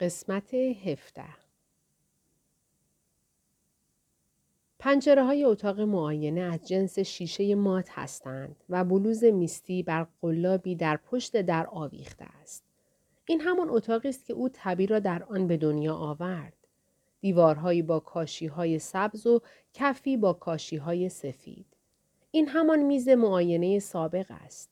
قسمت 0.00 0.54
هفته 0.54 1.24
پنجره 4.78 5.24
های 5.24 5.44
اتاق 5.44 5.80
معاینه 5.80 6.40
از 6.40 6.66
جنس 6.66 6.98
شیشه 6.98 7.54
مات 7.54 7.88
هستند 7.90 8.64
و 8.68 8.84
بلوز 8.84 9.24
میستی 9.24 9.82
بر 9.82 10.06
قلابی 10.20 10.74
در 10.74 10.96
پشت 10.96 11.42
در 11.42 11.66
آویخته 11.66 12.24
است. 12.42 12.64
این 13.26 13.40
همان 13.40 13.70
اتاقی 13.70 14.08
است 14.08 14.26
که 14.26 14.32
او 14.32 14.48
طبی 14.48 14.86
را 14.86 14.98
در 14.98 15.22
آن 15.22 15.46
به 15.46 15.56
دنیا 15.56 15.94
آورد. 15.94 16.66
دیوارهایی 17.20 17.82
با 17.82 18.00
کاشی 18.00 18.46
های 18.46 18.78
سبز 18.78 19.26
و 19.26 19.40
کفی 19.74 20.16
با 20.16 20.32
کاشی 20.32 20.76
های 20.76 21.08
سفید. 21.08 21.66
این 22.30 22.48
همان 22.48 22.82
میز 22.82 23.08
معاینه 23.08 23.78
سابق 23.78 24.26
است. 24.28 24.70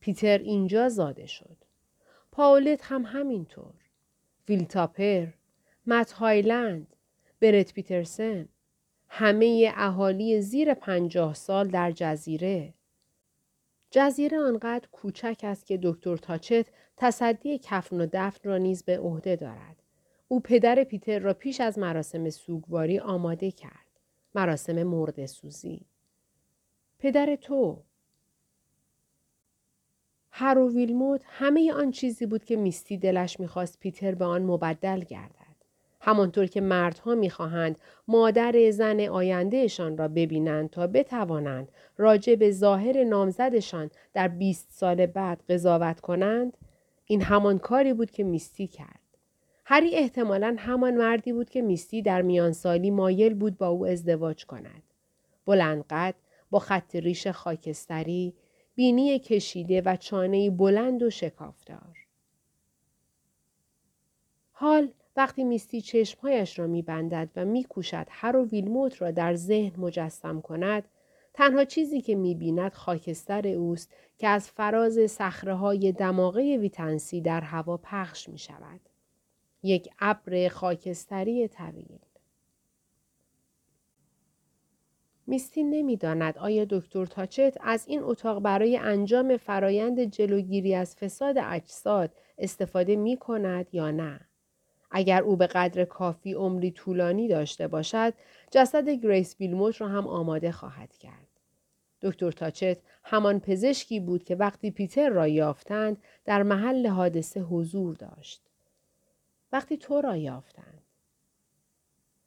پیتر 0.00 0.38
اینجا 0.38 0.88
زاده 0.88 1.26
شد. 1.26 1.56
پاولت 2.32 2.80
هم 2.82 3.02
همینطور. 3.06 3.83
ویلتاپر، 4.48 5.26
مت 5.86 6.12
هایلند، 6.12 6.96
برت 7.40 7.74
پیترسن، 7.74 8.48
همه 9.08 9.72
اهالی 9.76 10.40
زیر 10.40 10.74
پنجاه 10.74 11.34
سال 11.34 11.68
در 11.68 11.92
جزیره. 11.92 12.74
جزیره 13.90 14.38
آنقدر 14.38 14.88
کوچک 14.92 15.40
است 15.42 15.66
که 15.66 15.78
دکتر 15.82 16.16
تاچت 16.16 16.66
تصدی 16.96 17.58
کفن 17.58 18.00
و 18.00 18.06
دفن 18.12 18.48
را 18.48 18.58
نیز 18.58 18.82
به 18.82 18.98
عهده 18.98 19.36
دارد. 19.36 19.82
او 20.28 20.40
پدر 20.40 20.84
پیتر 20.84 21.18
را 21.18 21.34
پیش 21.34 21.60
از 21.60 21.78
مراسم 21.78 22.30
سوگواری 22.30 22.98
آماده 22.98 23.50
کرد. 23.50 24.00
مراسم 24.34 24.82
مرد 24.82 25.26
سوزی. 25.26 25.86
پدر 26.98 27.36
تو 27.36 27.82
هر 30.36 30.58
و 30.58 30.72
ویلموت 30.72 31.20
همه 31.28 31.72
آن 31.72 31.90
چیزی 31.90 32.26
بود 32.26 32.44
که 32.44 32.56
میستی 32.56 32.98
دلش 32.98 33.40
می‌خواست 33.40 33.80
پیتر 33.80 34.14
به 34.14 34.24
آن 34.24 34.42
مبدل 34.42 35.00
گردد. 35.00 35.54
همانطور 36.00 36.46
که 36.46 36.60
مردها 36.60 37.14
می‌خواهند 37.14 37.78
مادر 38.08 38.70
زن 38.70 39.00
آیندهشان 39.00 39.98
را 39.98 40.08
ببینند 40.08 40.70
تا 40.70 40.86
بتوانند 40.86 41.68
راجع 41.96 42.34
به 42.34 42.50
ظاهر 42.50 43.04
نامزدشان 43.04 43.90
در 44.14 44.28
20 44.28 44.68
سال 44.70 45.06
بعد 45.06 45.42
قضاوت 45.48 46.00
کنند 46.00 46.56
این 47.06 47.22
همان 47.22 47.58
کاری 47.58 47.92
بود 47.92 48.10
که 48.10 48.24
میستی 48.24 48.66
کرد 48.66 49.00
هری 49.64 49.94
احتمالا 49.94 50.56
همان 50.58 50.94
مردی 50.94 51.32
بود 51.32 51.50
که 51.50 51.62
میستی 51.62 52.02
در 52.02 52.22
میان 52.22 52.52
سالی 52.52 52.90
مایل 52.90 53.34
بود 53.34 53.58
با 53.58 53.68
او 53.68 53.86
ازدواج 53.86 54.46
کند 54.46 54.82
بلندقد 55.46 56.14
با 56.50 56.58
خط 56.58 56.96
ریش 56.96 57.26
خاکستری 57.26 58.34
بینی 58.74 59.18
کشیده 59.18 59.80
و 59.80 59.96
چانه 59.96 60.50
بلند 60.50 61.02
و 61.02 61.10
شکافتار 61.10 61.98
حال 64.52 64.88
وقتی 65.16 65.44
میستی 65.44 65.80
چشمهایش 65.80 66.58
را 66.58 66.66
میبندد 66.66 67.28
و 67.36 67.44
میکوشد 67.44 68.06
هر 68.10 68.36
و 68.36 68.48
ویلموت 68.48 69.02
را 69.02 69.10
در 69.10 69.34
ذهن 69.34 69.80
مجسم 69.80 70.40
کند 70.40 70.84
تنها 71.34 71.64
چیزی 71.64 72.00
که 72.00 72.14
می‌بیند 72.14 72.72
خاکستر 72.72 73.48
اوست 73.48 73.92
که 74.18 74.28
از 74.28 74.50
فراز 74.50 75.10
صخره 75.10 75.54
های 75.54 75.92
دماغه 75.92 76.56
ویتنسی 76.56 77.20
در 77.20 77.40
هوا 77.40 77.76
پخش 77.76 78.28
می 78.28 78.38
شود. 78.38 78.80
یک 79.62 79.88
ابر 79.98 80.48
خاکستری 80.48 81.48
طویل. 81.48 81.98
میستی 85.26 85.64
نمی‌داند 85.64 86.38
آیا 86.38 86.66
دکتر 86.70 87.06
تاچت 87.06 87.58
از 87.60 87.84
این 87.88 88.02
اتاق 88.02 88.42
برای 88.42 88.76
انجام 88.76 89.36
فرایند 89.36 90.04
جلوگیری 90.04 90.74
از 90.74 90.96
فساد 90.96 91.38
اجساد 91.38 92.10
استفاده 92.38 92.96
می 92.96 93.16
کند 93.16 93.66
یا 93.72 93.90
نه. 93.90 94.20
اگر 94.90 95.22
او 95.22 95.36
به 95.36 95.46
قدر 95.46 95.84
کافی 95.84 96.32
عمری 96.32 96.70
طولانی 96.70 97.28
داشته 97.28 97.68
باشد 97.68 98.14
جسد 98.50 98.88
گریس 98.88 99.36
بیلموت 99.36 99.80
را 99.80 99.88
هم 99.88 100.06
آماده 100.06 100.52
خواهد 100.52 100.96
کرد. 100.96 101.28
دکتر 102.02 102.30
تاچت 102.30 102.78
همان 103.04 103.40
پزشکی 103.40 104.00
بود 104.00 104.24
که 104.24 104.34
وقتی 104.36 104.70
پیتر 104.70 105.08
را 105.08 105.28
یافتند 105.28 106.02
در 106.24 106.42
محل 106.42 106.86
حادثه 106.86 107.40
حضور 107.40 107.94
داشت. 107.94 108.42
وقتی 109.52 109.76
تو 109.76 110.00
را 110.00 110.16
یافتند. 110.16 110.82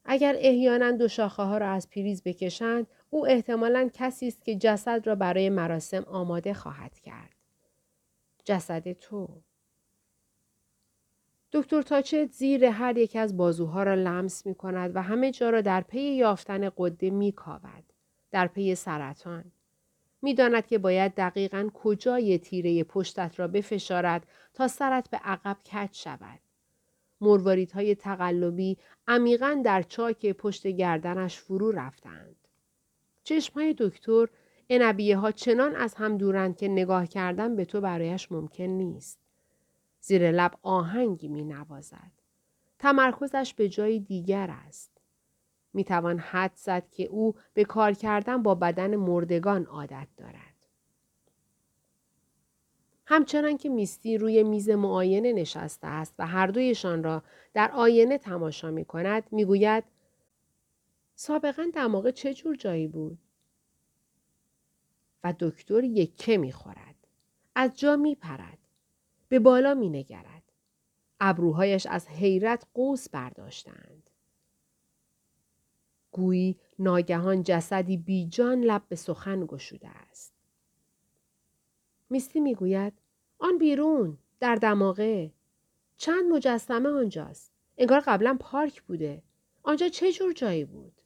اگر 0.06 0.36
احیانا 0.38 0.92
دو 0.92 1.08
شاخه 1.08 1.44
ها 1.44 1.58
را 1.58 1.70
از 1.70 1.90
پریز 1.90 2.24
بکشند 2.24 2.88
او 3.10 3.28
احتمالا 3.28 3.90
کسی 3.94 4.28
است 4.28 4.46
که 4.46 4.56
جسد 4.56 5.08
را 5.08 5.16
برای 5.16 5.50
مراسم 5.50 6.04
آماده 6.04 6.54
خواهد 6.54 7.00
کرد. 7.00 7.36
جسد 8.46 8.92
تو. 8.92 9.28
دکتر 11.52 11.82
تاچت 11.82 12.32
زیر 12.32 12.66
هر 12.66 12.98
یک 12.98 13.16
از 13.16 13.38
بازوها 13.38 13.84
را 13.84 13.94
لمس 13.94 14.46
می 14.46 14.56
کند 14.56 14.96
و 14.96 15.02
همه 15.02 15.32
جا 15.32 15.50
را 15.50 15.62
در 15.62 15.82
پی 15.82 16.02
یافتن 16.02 16.72
غده 16.78 17.10
می 17.10 17.32
کاود. 17.32 17.84
در 18.32 18.48
پی 18.48 18.76
سرطان. 18.76 19.52
می‌داند 20.22 20.68
که 20.68 20.78
باید 20.78 21.16
دقیقا 21.16 21.70
کجای 21.74 22.38
تیره 22.38 22.84
پشتت 22.84 23.40
را 23.40 23.48
بفشارد 23.48 24.28
تا 24.54 24.68
سرت 24.68 25.10
به 25.10 25.18
عقب 25.18 25.58
کج 25.74 25.90
شود. 25.92 26.40
های 27.74 27.96
تقلبی 27.96 28.78
عمیقا 29.08 29.62
در 29.66 29.82
چاک 29.82 30.32
پشت 30.32 30.68
گردنش 30.68 31.38
فرو 31.38 31.72
رفتند. 31.72 32.47
های 33.56 33.76
دکتر 33.78 34.28
انبیه 34.70 35.18
ها 35.18 35.32
چنان 35.32 35.76
از 35.76 35.94
هم 35.94 36.18
دورند 36.18 36.58
که 36.58 36.68
نگاه 36.68 37.08
کردن 37.08 37.56
به 37.56 37.66
تو 37.66 37.82
برایش 37.82 38.32
ممکن 38.32 38.64
نیست. 38.64 39.20
زیر 40.02 40.32
لب 40.32 40.52
آهنگی 40.62 41.28
می 41.28 41.44
نوازد. 41.44 42.12
تمرکزش 42.80 43.54
به 43.54 43.70
جای 43.70 44.00
دیگر 44.00 44.50
است. 44.68 44.92
می 45.74 45.84
توان 45.84 46.20
حد 46.20 46.52
زد 46.56 46.90
که 46.92 47.04
او 47.04 47.36
به 47.54 47.66
کار 47.66 47.94
کردن 47.94 48.44
با 48.44 48.56
بدن 48.56 48.96
مردگان 48.96 49.66
عادت 49.66 50.08
دارد. 50.18 50.58
همچنان 53.06 53.58
که 53.58 53.70
میستی 53.70 54.18
روی 54.18 54.44
میز 54.44 54.70
معاینه 54.70 55.34
نشسته 55.34 55.88
است 55.88 56.16
و 56.20 56.28
هر 56.28 56.48
دویشان 56.48 57.04
را 57.04 57.24
در 57.54 57.72
آینه 57.72 58.18
تماشا 58.18 58.72
می 58.72 58.86
کند 58.86 59.24
می 59.32 59.46
گوید 59.46 59.84
سابقا 61.20 61.68
دماغه 61.74 62.12
چه 62.12 62.34
جور 62.34 62.56
جایی 62.56 62.88
بود؟ 62.88 63.18
و 65.24 65.34
دکتر 65.40 65.84
یکه 65.84 66.38
می 66.38 66.52
خورد. 66.52 66.96
از 67.56 67.80
جا 67.80 67.96
می 67.96 68.16
پرد. 68.16 68.58
به 69.30 69.40
بالا 69.40 69.74
می 69.74 69.90
نگرد. 69.90 70.44
ابروهایش 71.20 71.86
از 71.86 72.08
حیرت 72.08 72.68
قوس 72.74 73.10
برداشتند. 73.10 74.10
گویی 76.12 76.60
ناگهان 76.80 77.44
جسدی 77.44 77.98
بیجان 77.98 78.62
لب 78.62 78.84
به 78.90 78.96
سخن 78.96 79.46
گشوده 79.46 79.90
است. 79.90 80.34
میستی 82.10 82.40
می‌گوید 82.40 82.94
آن 83.40 83.58
بیرون 83.58 84.18
در 84.40 84.56
دماغه 84.56 85.34
چند 85.98 86.32
مجسمه 86.32 86.90
آنجاست 86.90 87.52
انگار 87.78 88.00
قبلا 88.00 88.38
پارک 88.40 88.82
بوده 88.84 89.24
آنجا 89.64 89.90
چه 89.90 90.12
جور 90.12 90.34
جایی 90.34 90.66
بود 90.66 90.97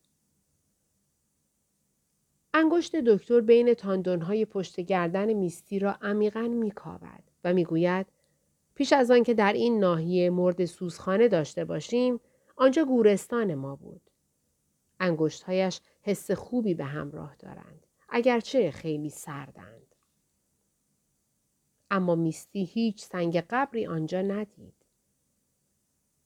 انگشت 2.53 2.95
دکتر 2.95 3.41
بین 3.41 3.73
تاندونهای 3.73 4.45
پشت 4.45 4.79
گردن 4.79 5.33
میستی 5.33 5.79
را 5.79 5.97
عمیقا 6.01 6.41
میکاود 6.41 7.23
و 7.43 7.53
می‌گوید 7.53 8.07
پیش 8.75 8.93
از 8.93 9.11
آن 9.11 9.23
که 9.23 9.33
در 9.33 9.53
این 9.53 9.79
ناحیه 9.79 10.29
مرد 10.29 10.65
سوزخانه 10.65 11.27
داشته 11.27 11.65
باشیم 11.65 12.19
آنجا 12.55 12.85
گورستان 12.85 13.55
ما 13.55 13.75
بود. 13.75 14.01
انگشتهایش 14.99 15.81
حس 16.01 16.31
خوبی 16.31 16.73
به 16.73 16.85
همراه 16.85 17.35
دارند 17.39 17.87
اگرچه 18.09 18.71
خیلی 18.71 19.09
سردند. 19.09 19.95
اما 21.91 22.15
میستی 22.15 22.63
هیچ 22.63 23.03
سنگ 23.03 23.43
قبری 23.49 23.87
آنجا 23.87 24.21
ندید. 24.21 24.73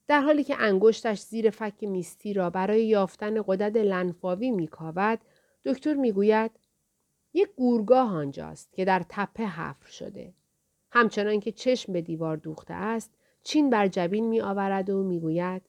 در 0.07 0.21
حالی 0.21 0.43
که 0.43 0.55
انگشتش 0.59 1.19
زیر 1.19 1.49
فک 1.49 1.83
میستی 1.83 2.33
را 2.33 2.49
برای 2.49 2.85
یافتن 2.85 3.41
قدرت 3.41 3.75
لنفاوی 3.75 4.51
میکاود 4.51 5.19
دکتر 5.65 5.93
می‌گوید 5.93 6.51
یک 7.33 7.49
گورگاه 7.55 8.15
آنجاست 8.15 8.73
که 8.73 8.85
در 8.85 9.05
تپه 9.09 9.45
حفر 9.45 9.89
شده. 9.89 10.33
همچنان 10.91 11.39
که 11.39 11.51
چشم 11.51 11.93
به 11.93 12.01
دیوار 12.01 12.37
دوخته 12.37 12.73
است 12.73 13.11
چین 13.43 13.69
بر 13.69 13.87
جبین 13.87 14.27
می 14.27 14.41
آورد 14.41 14.89
و 14.89 15.03
می 15.03 15.19
گوید 15.19 15.61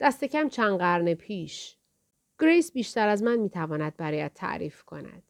دست 0.00 0.24
کم 0.24 0.48
چند 0.48 0.78
قرن 0.78 1.14
پیش. 1.14 1.76
گریس 2.38 2.72
بیشتر 2.72 3.08
از 3.08 3.22
من 3.22 3.36
می 3.36 3.50
تواند 3.50 3.96
برایت 3.96 4.34
تعریف 4.34 4.82
کند. 4.82 5.22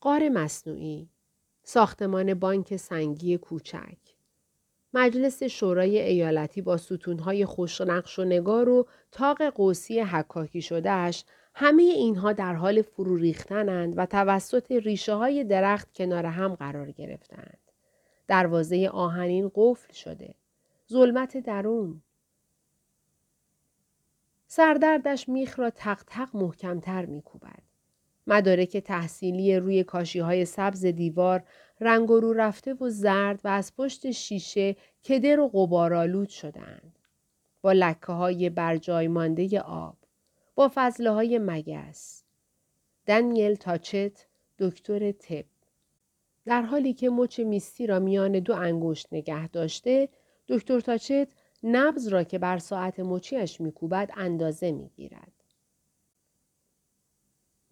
قار 0.00 0.28
مصنوعی 0.28 1.08
ساختمان 1.62 2.34
بانک 2.34 2.76
سنگی 2.76 3.38
کوچک. 3.38 3.98
مجلس 4.94 5.42
شورای 5.42 5.98
ایالتی 5.98 6.62
با 6.62 6.76
ستونهای 6.76 7.44
خوشنقش 7.44 8.18
و 8.18 8.24
نگار 8.24 8.68
و 8.68 8.86
تاق 9.12 9.42
قوسی 9.42 10.00
حکاکی 10.00 10.62
شدهش 10.62 11.24
همه 11.54 11.82
اینها 11.82 12.32
در 12.32 12.54
حال 12.54 12.82
فرو 12.82 13.16
ریختنند 13.16 13.94
و 13.96 14.06
توسط 14.06 14.72
ریشه 14.72 15.14
های 15.14 15.44
درخت 15.44 15.92
کنار 15.94 16.26
هم 16.26 16.54
قرار 16.54 16.90
گرفتند. 16.90 17.58
دروازه 18.28 18.88
آهنین 18.88 19.50
قفل 19.54 19.92
شده. 19.92 20.34
ظلمت 20.92 21.36
درون. 21.36 22.02
سردردش 24.46 25.28
میخ 25.28 25.58
را 25.58 25.70
تق 25.70 26.02
تق 26.06 26.28
محکمتر 26.36 27.06
میکوبد. 27.06 27.62
مدارک 28.26 28.76
تحصیلی 28.76 29.56
روی 29.56 29.84
کاشی 29.84 30.18
های 30.18 30.44
سبز 30.44 30.86
دیوار 30.86 31.42
رنگ 31.80 32.08
رو 32.08 32.32
رفته 32.32 32.74
و 32.74 32.90
زرد 32.90 33.40
و 33.44 33.48
از 33.48 33.76
پشت 33.76 34.10
شیشه 34.10 34.76
کدر 35.04 35.40
و 35.40 35.48
غبارالود 35.48 36.28
شدند. 36.28 36.98
با 37.62 37.72
لکه 37.72 38.12
های 38.12 38.50
برجای 38.50 39.08
مانده 39.08 39.60
آب. 39.60 39.96
با 40.54 40.70
فضله 40.74 41.10
های 41.10 41.38
مگس. 41.38 42.22
دنیل 43.06 43.54
تاچت 43.54 44.26
دکتر 44.58 45.12
تب 45.12 45.44
در 46.46 46.62
حالی 46.62 46.94
که 46.94 47.10
مچ 47.10 47.40
میستی 47.40 47.86
را 47.86 47.98
میان 47.98 48.32
دو 48.32 48.54
انگشت 48.54 49.08
نگه 49.12 49.48
داشته 49.48 50.08
دکتر 50.48 50.80
تاچت 50.80 51.28
نبز 51.62 52.08
را 52.08 52.24
که 52.24 52.38
بر 52.38 52.58
ساعت 52.58 53.00
مچیش 53.00 53.60
میکوبد 53.60 54.10
اندازه 54.16 54.72
می‌گیرد 54.72 55.32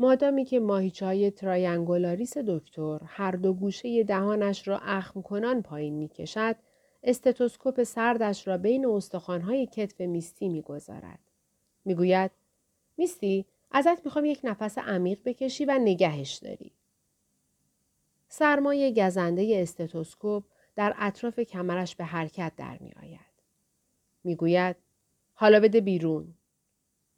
مادامی 0.03 0.45
که 0.45 0.61
ماهیچه 0.61 1.07
های 1.07 1.31
triangularis 1.31 2.39
دکتر 2.39 3.01
هر 3.07 3.31
دو 3.31 3.53
گوشه 3.53 4.05
دهانش 4.05 4.69
را 4.69 4.79
اخم 4.79 5.23
کنان 5.23 5.63
پایین 5.63 5.95
می‌کشد 5.95 6.57
استتوسکوپ 7.03 7.83
سردش 7.83 8.49
را 8.49 8.59
بین 8.59 8.87
استخوانهای 8.87 9.67
کتف 9.67 10.01
میستی 10.01 10.49
می‌گذارد 10.49 11.19
می‌گوید 11.85 12.31
میستی 12.97 13.47
ازت 13.71 14.05
می‌خوام 14.05 14.25
یک 14.25 14.41
نفس 14.45 14.79
عمیق 14.79 15.19
بکشی 15.25 15.65
و 15.65 15.79
نگهش 15.79 16.35
داری 16.35 16.73
سرمای 18.29 18.95
گزنده 18.95 19.59
استتوسکوپ 19.63 20.45
در 20.77 20.95
اطراف 20.99 21.41
کمرش 21.41 21.97
به 21.97 22.05
حرکت 22.05 22.53
در 22.57 22.79
می 22.79 22.93
آید. 23.03 23.33
می 24.25 24.37
گوید 24.37 24.77
حالا 25.35 25.61
بده 25.61 25.81
بیرون 25.81 26.35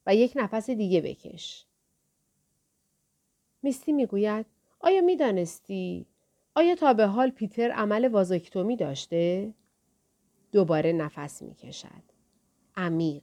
و 0.07 0.15
یک 0.15 0.33
نفس 0.37 0.71
دیگه 0.71 1.01
بکش. 1.01 1.67
میستی 3.65 3.93
می 3.93 4.07
گوید 4.07 4.47
آیا 4.81 5.01
می 5.01 5.17
دانستی؟ 5.17 6.07
آیا 6.55 6.75
تا 6.75 6.95
به 6.95 7.07
حال 7.07 7.31
پیتر 7.31 7.71
عمل 7.71 8.09
وازکتومی 8.09 8.77
داشته؟ 8.77 9.55
دوباره 10.53 10.93
نفس 10.93 11.43
می 11.43 11.55
کشد. 11.55 12.03
عمیق 12.77 13.23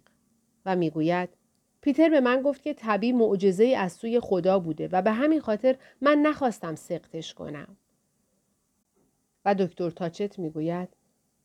و 0.66 0.76
می 0.76 0.90
گوید 0.90 1.30
پیتر 1.82 2.10
به 2.10 2.20
من 2.20 2.42
گفت 2.42 2.62
که 2.62 2.74
طبی 2.74 3.12
معجزه 3.12 3.66
از 3.66 3.94
سوی 3.94 4.20
خدا 4.20 4.60
بوده 4.60 4.90
و 4.92 5.02
به 5.02 5.12
همین 5.12 5.40
خاطر 5.40 5.78
من 6.02 6.18
نخواستم 6.18 6.76
سقطش 6.76 7.34
کنم. 7.34 7.78
و 9.46 9.56
دکتر 9.56 9.90
تاچت 9.90 10.40
می‌گوید 10.40 10.90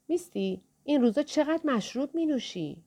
میستی 0.09 0.63
این 0.85 1.01
روزا 1.03 1.23
چقدر 1.23 1.61
مشروب 1.65 2.15
می 2.15 2.27
نوشی؟ 2.27 2.85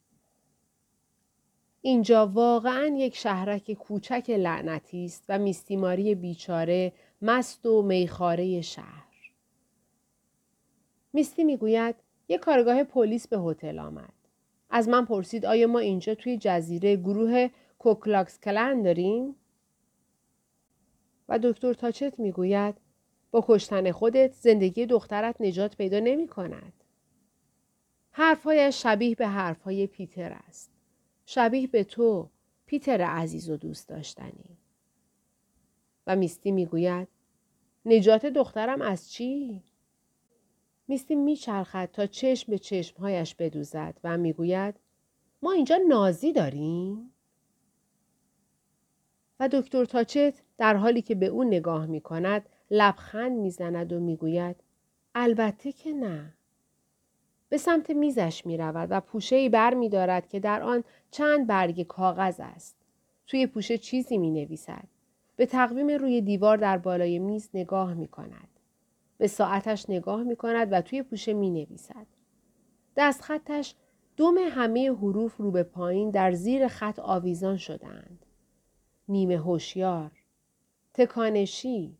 اینجا 1.82 2.28
واقعا 2.28 2.96
یک 2.98 3.16
شهرک 3.16 3.74
کوچک 3.74 4.30
لعنتی 4.30 5.06
است 5.06 5.24
و 5.30 5.40
میستیماری 5.40 6.16
بیچاره 6.16 6.94
مست 7.22 7.66
و 7.66 7.82
میخاره 7.82 8.62
شهر. 8.62 9.34
میستی 11.14 11.44
می‌گوید 11.44 11.96
یک 12.30 12.40
کارگاه 12.40 12.84
پلیس 12.84 13.28
به 13.28 13.38
هتل 13.38 13.80
آمد. 13.80 14.14
از 14.70 14.90
من 14.90 15.06
پرسید 15.06 15.46
آیا 15.46 15.68
ما 15.68 15.80
اینجا 15.80 16.16
توی 16.16 16.38
جزیره 16.38 16.96
گروه 16.96 17.48
کوکلاکس 17.80 18.40
کلن 18.40 18.82
داریم؟ 18.82 19.36
و 21.30 21.40
دکتر 21.40 21.74
تاچت 21.74 22.20
می‌گوید 22.20 22.76
با 23.32 23.46
کشتن 23.48 23.92
خودت 23.92 24.34
زندگی 24.34 24.86
دخترت 24.86 25.42
نجات 25.42 25.78
پیدا 25.78 26.00
نمی 26.00 26.28
کند. 26.28 26.74
حرفهایش 28.12 28.84
شبیه 28.84 29.16
به 29.16 29.28
حرفهای 29.28 29.88
پیتر 29.88 30.38
است. 30.48 30.79
شبیه 31.32 31.68
به 31.68 31.84
تو 31.84 32.30
پیتر 32.66 33.02
عزیز 33.02 33.50
و 33.50 33.58
دوست 33.58 33.90
داشتنی. 33.90 34.58
و 36.08 36.16
میستی 36.16 36.52
می‌گوید 36.52 37.08
نجات 37.86 38.26
دخترم 38.26 38.82
از 38.82 39.12
چی؟ 39.12 39.64
میستی 40.88 41.16
میچرخد 41.16 41.90
تا 41.94 42.06
چشم 42.06 42.52
به 42.52 42.58
چشمهایش 42.58 43.36
بدوزد 43.36 43.98
و 44.04 44.18
می‌گوید 44.18 44.76
ما 45.42 45.52
اینجا 45.52 45.80
نازی 45.90 46.34
داریم؟ 46.34 47.14
و 49.40 49.50
دکتر 49.52 49.86
تاچت 49.86 50.42
در 50.58 50.76
حالی 50.76 51.02
که 51.02 51.16
به 51.16 51.26
او 51.26 51.44
نگاه 51.44 51.86
می 51.86 52.02
کند 52.02 52.50
لبخند 52.72 53.32
می‌زند 53.32 53.94
و 53.94 54.00
می‌گوید 54.00 54.56
البته 55.16 55.72
که 55.72 55.94
نه. 55.94 56.34
به 57.50 57.58
سمت 57.58 57.90
میزش 57.90 58.46
می 58.46 58.58
رود 58.58 58.88
و 58.92 59.02
پوشه 59.02 59.36
ای 59.36 59.50
بر 59.50 59.74
می 59.74 59.90
دارد 59.90 60.28
که 60.28 60.40
در 60.40 60.64
آن 60.64 60.84
چند 61.12 61.48
برگ 61.48 61.84
کاغذ 61.84 62.40
است. 62.40 62.76
توی 63.28 63.48
پوشه 63.48 63.78
چیزی 63.78 64.18
می 64.18 64.32
نویسد. 64.32 64.88
به 65.36 65.46
تقویم 65.46 65.88
روی 65.88 66.22
دیوار 66.22 66.58
در 66.58 66.78
بالای 66.78 67.20
میز 67.20 67.50
نگاه 67.54 67.94
می 67.94 68.08
کند. 68.08 68.48
به 69.18 69.28
ساعتش 69.28 69.90
نگاه 69.90 70.24
می 70.24 70.36
کند 70.36 70.68
و 70.72 70.82
توی 70.82 71.04
پوشه 71.04 71.34
می 71.34 71.50
نویسد. 71.50 72.06
دست 72.98 73.22
خطش 73.22 73.76
دوم 74.18 74.38
همه 74.38 74.92
حروف 74.92 75.38
رو 75.38 75.52
به 75.52 75.64
پایین 75.64 76.12
در 76.12 76.32
زیر 76.32 76.68
خط 76.68 77.00
آویزان 77.00 77.58
شدند. 77.58 78.26
نیمه 79.10 79.38
هوشیار 79.38 80.12
تکانشی 80.94 81.98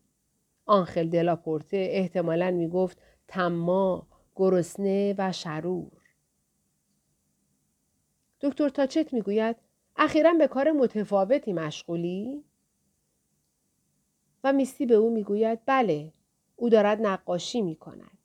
آنخل 0.66 1.08
دلاپورته 1.08 1.88
احتمالا 1.90 2.50
می 2.50 2.68
گفت 2.68 2.98
تما، 3.28 4.06
گرسنه 4.40 5.14
و 5.18 5.32
شرور. 5.32 6.02
دکتر 8.40 8.68
تاچت 8.68 9.12
می‌گوید 9.12 9.56
اخیرا 9.96 10.32
به 10.32 10.48
کار 10.48 10.72
متفاوتی 10.72 11.52
مشغولی؟ 11.52 12.44
و 14.44 14.52
میستی 14.52 14.86
به 14.86 14.94
او 14.94 15.10
می‌گوید 15.10 15.58
بله 15.66 16.12
او 16.56 16.68
دارد 16.68 17.06
نقاشی 17.06 17.62
می 17.62 17.76
کند. 17.76 18.18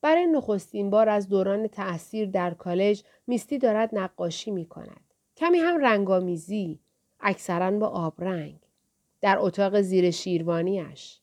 برای 0.00 0.26
نخستین 0.26 0.90
بار 0.90 1.08
از 1.08 1.28
دوران 1.28 1.68
تأثیر 1.68 2.30
در 2.30 2.54
کالج 2.54 3.02
میستی 3.26 3.58
دارد 3.58 3.90
نقاشی 3.92 4.50
می 4.50 4.64
کند. 4.64 5.14
کمی 5.36 5.58
هم 5.58 5.76
رنگامیزی، 5.76 6.80
اکثرا 7.20 7.70
با 7.70 7.86
آبرنگ. 7.86 8.60
در 9.20 9.36
اتاق 9.38 9.80
زیر 9.80 10.10
شیروانیش. 10.10 11.20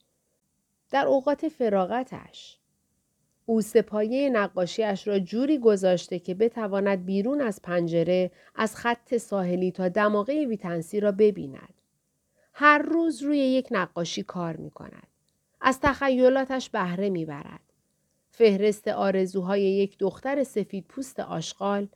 در 0.90 1.06
اوقات 1.06 1.48
فراغتش. 1.48 2.58
او 3.46 3.60
سپایه 3.60 4.30
نقاشیش 4.30 5.08
را 5.08 5.18
جوری 5.18 5.58
گذاشته 5.58 6.18
که 6.18 6.34
بتواند 6.34 7.04
بیرون 7.04 7.40
از 7.40 7.62
پنجره 7.62 8.30
از 8.54 8.76
خط 8.76 9.16
ساحلی 9.16 9.70
تا 9.70 9.88
دماغه 9.88 10.46
ویتنسی 10.46 11.00
را 11.00 11.12
ببیند. 11.12 11.74
هر 12.52 12.78
روز 12.78 13.22
روی 13.22 13.38
یک 13.38 13.68
نقاشی 13.70 14.22
کار 14.22 14.56
می 14.56 14.70
کند. 14.70 15.06
از 15.60 15.80
تخیلاتش 15.80 16.70
بهره 16.70 17.10
می 17.10 17.24
برد. 17.24 17.60
فهرست 18.30 18.88
آرزوهای 18.88 19.62
یک 19.62 19.98
دختر 19.98 20.44
سفید 20.44 20.84
پوست 20.88 21.20
آشغال، 21.20 21.88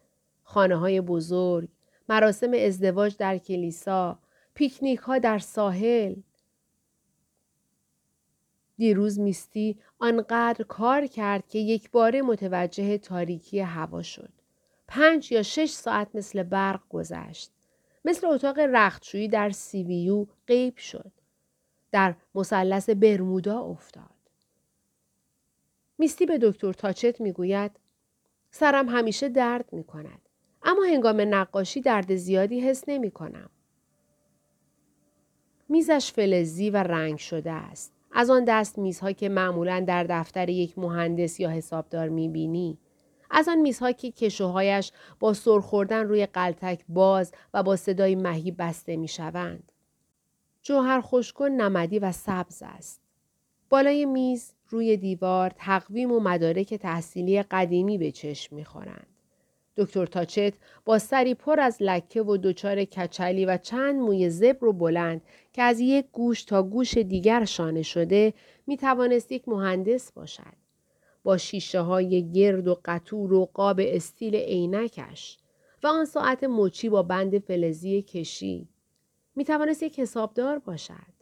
خانه 0.42 0.76
های 0.76 1.00
بزرگ، 1.00 1.68
مراسم 2.08 2.52
ازدواج 2.54 3.16
در 3.16 3.38
کلیسا، 3.38 4.18
پیکنیک 4.54 4.98
ها 4.98 5.18
در 5.18 5.38
ساحل، 5.38 6.14
دیروز 8.80 9.18
میستی 9.18 9.78
آنقدر 9.98 10.64
کار 10.64 11.06
کرد 11.06 11.48
که 11.48 11.58
یک 11.58 11.90
بار 11.90 12.20
متوجه 12.20 12.98
تاریکی 12.98 13.60
هوا 13.60 14.02
شد. 14.02 14.32
پنج 14.88 15.32
یا 15.32 15.42
شش 15.42 15.70
ساعت 15.70 16.08
مثل 16.14 16.42
برق 16.42 16.80
گذشت. 16.88 17.50
مثل 18.04 18.26
اتاق 18.26 18.58
رختشویی 18.58 19.28
در 19.28 19.50
سیویو 19.50 20.26
غیب 20.46 20.76
شد. 20.76 21.12
در 21.92 22.14
مثلث 22.34 22.90
برمودا 22.90 23.60
افتاد. 23.60 24.16
میستی 25.98 26.26
به 26.26 26.38
دکتر 26.38 26.72
تاچت 26.72 27.20
می‌گوید 27.20 27.70
سرم 28.50 28.88
همیشه 28.88 29.28
درد 29.28 29.72
می 29.72 29.84
کند. 29.84 30.28
اما 30.62 30.82
هنگام 30.82 31.20
نقاشی 31.20 31.80
درد 31.80 32.14
زیادی 32.14 32.60
حس 32.60 32.84
نمی 32.88 33.10
کنم. 33.10 33.50
میزش 35.68 36.12
فلزی 36.12 36.70
و 36.70 36.76
رنگ 36.76 37.18
شده 37.18 37.52
است. 37.52 37.99
از 38.12 38.30
آن 38.30 38.44
دست 38.44 38.78
میزها 38.78 39.12
که 39.12 39.28
معمولا 39.28 39.84
در 39.88 40.04
دفتر 40.04 40.48
یک 40.48 40.78
مهندس 40.78 41.40
یا 41.40 41.50
حسابدار 41.50 42.08
می‌بینی. 42.08 42.78
از 43.30 43.48
آن 43.48 43.58
میزها 43.58 43.92
که 43.92 44.10
کشوهایش 44.10 44.92
با 45.20 45.34
سر 45.34 45.60
خوردن 45.60 46.08
روی 46.08 46.26
قلتک 46.26 46.84
باز 46.88 47.32
و 47.54 47.62
با 47.62 47.76
صدای 47.76 48.14
مهی 48.14 48.50
بسته 48.50 48.96
می‌شوند. 48.96 49.72
جوهر 50.62 51.00
خشکن 51.00 51.48
نمدی 51.50 51.98
و 51.98 52.12
سبز 52.12 52.62
است. 52.66 53.00
بالای 53.68 54.04
میز 54.04 54.52
روی 54.68 54.96
دیوار 54.96 55.52
تقویم 55.56 56.12
و 56.12 56.20
مدارک 56.20 56.74
تحصیلی 56.74 57.42
قدیمی 57.42 57.98
به 57.98 58.10
چشم 58.10 58.56
می‌خورند. 58.56 59.06
دکتر 59.76 60.06
تاچت 60.06 60.54
با 60.84 60.98
سری 60.98 61.34
پر 61.34 61.60
از 61.60 61.76
لکه 61.80 62.22
و 62.22 62.36
دچار 62.36 62.84
کچلی 62.84 63.44
و 63.44 63.56
چند 63.56 64.00
موی 64.00 64.30
زبر 64.30 64.64
و 64.64 64.72
بلند 64.72 65.22
که 65.52 65.62
از 65.62 65.80
یک 65.80 66.06
گوش 66.12 66.44
تا 66.44 66.62
گوش 66.62 66.98
دیگر 66.98 67.44
شانه 67.44 67.82
شده 67.82 68.34
می 68.66 68.76
توانست 68.76 69.32
یک 69.32 69.48
مهندس 69.48 70.12
باشد. 70.12 70.60
با 71.22 71.36
شیشه 71.36 71.80
های 71.80 72.32
گرد 72.32 72.68
و 72.68 72.80
قطور 72.84 73.32
و 73.32 73.50
قاب 73.54 73.80
استیل 73.82 74.36
عینکش 74.36 75.38
و 75.82 75.86
آن 75.86 76.04
ساعت 76.04 76.44
مچی 76.44 76.88
با 76.88 77.02
بند 77.02 77.38
فلزی 77.38 78.02
کشی 78.02 78.68
می 79.36 79.44
توانست 79.44 79.82
یک 79.82 80.00
حسابدار 80.00 80.58
باشد. 80.58 81.20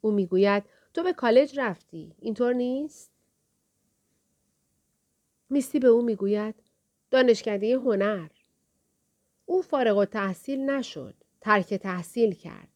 او 0.00 0.10
می‌گوید 0.10 0.64
تو 0.94 1.02
به 1.02 1.12
کالج 1.12 1.60
رفتی 1.60 2.12
اینطور 2.18 2.52
نیست؟ 2.52 3.12
میستی 5.50 5.78
به 5.78 5.88
او 5.88 6.02
می‌گوید 6.02 6.54
دانشکده 7.10 7.74
هنر. 7.74 8.28
او 9.46 9.62
فارغ 9.62 9.98
و 9.98 10.04
تحصیل 10.04 10.60
نشد 10.60 11.14
ترک 11.40 11.74
تحصیل 11.74 12.34
کرد. 12.34 12.68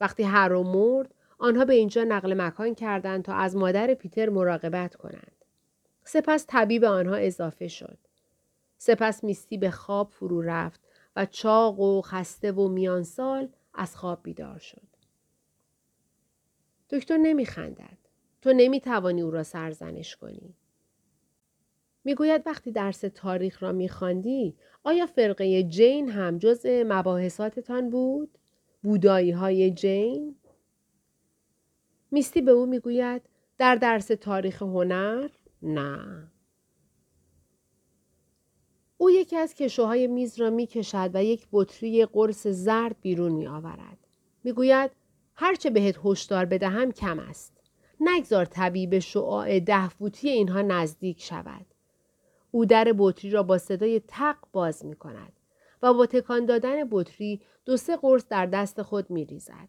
وقتی 0.00 0.22
هر 0.22 0.48
رو 0.48 0.62
مرد 0.62 1.14
آنها 1.38 1.64
به 1.64 1.74
اینجا 1.74 2.04
نقل 2.04 2.34
مکان 2.34 2.74
کردند 2.74 3.24
تا 3.24 3.34
از 3.34 3.56
مادر 3.56 3.94
پیتر 3.94 4.28
مراقبت 4.28 4.94
کنند. 4.94 5.44
سپس 6.04 6.44
طبیب 6.48 6.84
آنها 6.84 7.14
اضافه 7.14 7.68
شد. 7.68 7.98
سپس 8.78 9.24
میستی 9.24 9.58
به 9.58 9.70
خواب 9.70 10.10
فرو 10.10 10.42
رفت 10.42 10.80
و 11.16 11.26
چاق 11.26 11.80
و 11.80 12.02
خسته 12.02 12.52
و 12.52 12.68
میان 12.68 13.02
سال 13.02 13.48
از 13.74 13.96
خواب 13.96 14.22
بیدار 14.22 14.58
شد. 14.58 14.88
دکتر 16.90 17.16
نمیخندد. 17.16 17.98
تو 18.42 18.52
نمی‌توانی 18.52 19.22
او 19.22 19.30
را 19.30 19.42
سرزنش 19.42 20.16
کنی. 20.16 20.54
می‌گوید 22.04 22.42
وقتی 22.46 22.72
درس 22.72 23.00
تاریخ 23.00 23.62
را 23.62 23.72
میخواندی 23.72 24.56
آیا 24.84 25.06
فرقه 25.06 25.62
جین 25.62 26.08
هم 26.08 26.38
جز 26.38 26.66
مباحثاتتان 26.66 27.90
بود؟ 27.90 28.38
بودایی 28.82 29.30
های 29.30 29.70
جین؟ 29.70 30.36
میستی 32.10 32.40
به 32.42 32.50
او 32.50 32.66
می‌گوید 32.66 33.22
در 33.58 33.74
درس 33.74 34.06
تاریخ 34.06 34.62
هنر؟ 34.62 35.28
نه. 35.62 36.28
او 38.96 39.10
یکی 39.10 39.36
از 39.36 39.54
کشوهای 39.54 40.06
میز 40.06 40.40
را 40.40 40.50
می‌کشد 40.50 41.10
و 41.14 41.24
یک 41.24 41.46
بطری 41.52 42.04
قرص 42.04 42.46
زرد 42.46 42.96
بیرون 43.00 43.32
میآورد. 43.32 43.98
می‌گوید 44.44 44.90
هرچه 45.34 45.70
بهت 45.70 45.98
هشدار 46.04 46.44
بدهم 46.44 46.92
کم 46.92 47.18
است. 47.18 47.60
نگذار 48.00 48.44
طبیب 48.44 48.98
شعاع 48.98 49.60
ده 49.60 49.88
فوتی 49.88 50.28
اینها 50.28 50.62
نزدیک 50.62 51.22
شود. 51.22 51.73
او 52.54 52.64
در 52.64 52.94
بطری 52.98 53.30
را 53.30 53.42
با 53.42 53.58
صدای 53.58 54.00
تق 54.08 54.36
باز 54.52 54.84
می 54.84 54.96
کند 54.96 55.32
و 55.82 55.94
با 55.94 56.06
تکان 56.06 56.46
دادن 56.46 56.84
بطری 56.90 57.40
دو 57.64 57.76
سه 57.76 57.96
قرص 57.96 58.28
در 58.28 58.46
دست 58.46 58.82
خود 58.82 59.10
می 59.10 59.24
ریزد. 59.24 59.68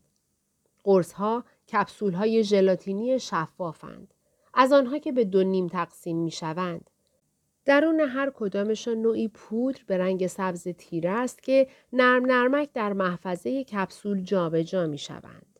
قرص 0.84 1.14
ها 1.14 1.44
کپسول 1.72 2.14
های 2.14 2.44
ژلاتینی 2.44 3.20
شفافند. 3.20 4.14
از 4.54 4.72
آنها 4.72 4.98
که 4.98 5.12
به 5.12 5.26
دو 5.26 5.44
نیم 5.44 5.68
تقسیم 5.68 6.18
می 6.18 6.32
شوند. 6.32 6.90
درون 7.66 8.00
هر 8.00 8.32
کدامشان 8.36 8.98
نوعی 8.98 9.28
پودر 9.28 9.82
به 9.88 9.98
رنگ 9.98 10.28
سبز 10.28 10.68
تیره 10.68 11.10
است 11.10 11.44
که 11.44 11.68
نرم 11.94 12.26
نرمک 12.26 12.70
در 12.74 12.94
محفظه 12.94 13.64
کپسول 13.64 14.22
جابجا 14.22 14.64
جا 14.64 14.88
می 14.88 14.98
شوند. 14.98 15.60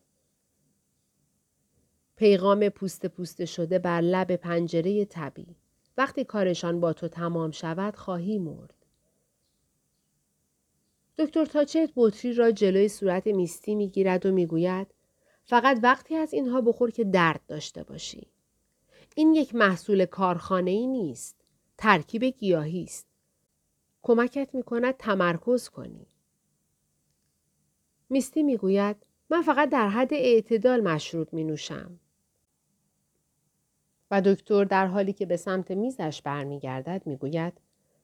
پیغام 2.16 2.68
پوست 2.68 3.06
پوست 3.06 3.44
شده 3.44 3.78
بر 3.78 4.00
لب 4.00 4.36
پنجره 4.36 5.04
طبیعی 5.04 5.56
وقتی 5.98 6.24
کارشان 6.24 6.80
با 6.80 6.92
تو 6.92 7.08
تمام 7.08 7.50
شود 7.50 7.96
خواهی 7.96 8.38
مرد. 8.38 8.74
دکتر 11.18 11.44
تاچت 11.44 11.90
بطری 11.96 12.34
را 12.34 12.50
جلوی 12.50 12.88
صورت 12.88 13.26
میستی 13.26 13.74
می‌گیرد 13.74 14.26
و 14.26 14.32
می‌گوید 14.32 14.86
فقط 15.44 15.80
وقتی 15.82 16.14
از 16.14 16.32
اینها 16.32 16.60
بخور 16.60 16.90
که 16.90 17.04
درد 17.04 17.40
داشته 17.48 17.82
باشی. 17.82 18.26
این 19.14 19.34
یک 19.34 19.54
محصول 19.54 20.04
کارخانه 20.04 20.70
ای 20.70 20.86
نیست. 20.86 21.44
ترکیب 21.78 22.24
گیاهی 22.24 22.82
است. 22.82 23.06
کمکت 24.02 24.54
می 24.54 24.62
کند 24.62 24.96
تمرکز 24.96 25.68
کنی. 25.68 26.06
میستی 28.10 28.42
می‌گوید 28.42 28.96
من 29.30 29.42
فقط 29.42 29.68
در 29.70 29.88
حد 29.88 30.14
اعتدال 30.14 30.80
مشروب 30.80 31.32
می 31.32 31.44
نوشم. 31.44 32.00
و 34.10 34.22
دکتر 34.22 34.64
در 34.64 34.86
حالی 34.86 35.12
که 35.12 35.26
به 35.26 35.36
سمت 35.36 35.70
میزش 35.70 36.22
برمیگردد 36.22 37.02
می‌گوید 37.06 37.52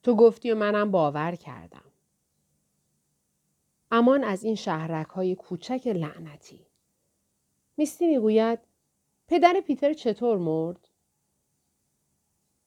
تو 0.03 0.17
گفتی 0.17 0.51
و 0.51 0.55
منم 0.55 0.91
باور 0.91 1.35
کردم. 1.35 1.85
امان 3.91 4.25
از 4.25 4.45
این 4.45 4.55
شهرک 4.55 5.07
های 5.07 5.35
کوچک 5.35 5.87
لعنتی. 5.87 6.67
میستی 7.77 8.07
می‌گوید 8.07 8.59
پدر 9.29 9.63
پیتر 9.67 9.93
چطور 9.93 10.39
مرد؟ 10.39 10.89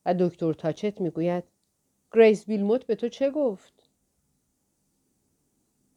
و 0.05 0.13
دکتر 0.19 0.53
تاچت 0.53 1.01
می‌گوید 1.01 1.43
گریس 2.13 2.47
ویلموت 2.47 2.85
به 2.85 2.95
تو 2.95 3.09
چه 3.09 3.31
گفت؟ 3.31 3.89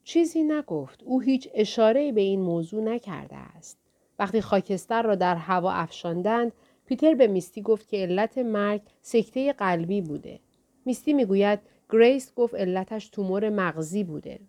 چیزی 0.05 0.43
نگفت. 0.43 1.03
او 1.03 1.21
هیچ 1.21 1.49
اشاره 1.55 2.13
به 2.13 2.21
این 2.21 2.41
موضوع 2.41 2.83
نکرده 2.83 3.37
است. 3.37 3.79
وقتی 4.19 4.41
خاکستر 4.41 5.03
را 5.03 5.15
در 5.15 5.37
هوا 5.37 5.73
افشاندند 5.73 6.53
پیتر 6.89 7.15
به 7.15 7.27
میستی 7.27 7.63
گفت 7.63 7.89
که 7.89 7.97
علت 7.97 8.39
مرگ 8.39 8.83
سکته 9.03 9.53
قلبی 9.53 10.01
بوده. 10.01 10.41
میستی 10.85 11.13
می‌گوید 11.13 11.61
گریس 11.91 12.35
گفت 12.35 12.55
علتش 12.55 13.09
تومور 13.09 13.51
مغزی 13.51 14.05
بوده. 14.05 14.41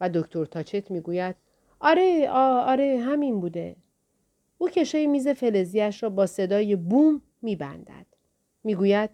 و 0.00 0.08
دکتر 0.08 0.44
تاچت 0.44 0.90
می‌گوید 0.90 1.36
آره 1.80 2.30
آره 2.30 2.98
همین 2.98 3.40
بوده. 3.40 3.76
او 4.58 4.68
کشه 4.68 5.06
میز 5.06 5.28
فلزیش 5.28 6.02
را 6.02 6.10
با 6.10 6.26
صدای 6.26 6.76
بوم 6.76 7.22
میبندد. 7.42 8.06
می‌گوید 8.64 9.10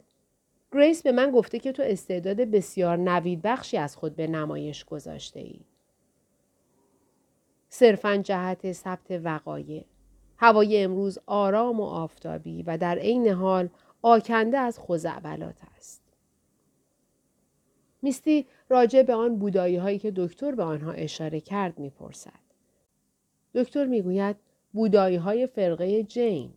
گریس 0.72 1.02
به 1.02 1.12
من 1.12 1.30
گفته 1.30 1.58
که 1.58 1.72
تو 1.72 1.82
استعداد 1.86 2.36
بسیار 2.36 2.96
نوید 2.96 3.42
بخشی 3.42 3.76
از 3.76 3.96
خود 3.96 4.16
به 4.16 4.26
نمایش 4.26 4.84
گذاشته 4.84 5.40
ای. 5.40 5.60
صرفا 7.68 8.16
جهت 8.16 8.72
ثبت 8.72 9.10
وقایع. 9.10 9.84
هوای 10.38 10.82
امروز 10.82 11.18
آرام 11.26 11.80
و 11.80 11.84
آفتابی 11.84 12.62
و 12.62 12.78
در 12.78 12.98
عین 12.98 13.28
حال 13.28 13.68
آکنده 14.02 14.58
از 14.58 14.78
خزعبلات 14.80 15.56
است. 15.76 16.02
میستی 18.02 18.46
راجع 18.68 19.02
به 19.02 19.14
آن 19.14 19.38
بودایی 19.38 19.76
هایی 19.76 19.98
که 19.98 20.12
دکتر 20.16 20.54
به 20.54 20.62
آنها 20.62 20.92
اشاره 20.92 21.40
کرد 21.40 21.78
می‌پرسد. 21.78 22.40
دکتر 23.54 23.84
می‌گوید 23.84 24.36
بودایی 24.72 25.16
های 25.16 25.46
فرقه 25.46 26.02
جین. 26.02 26.52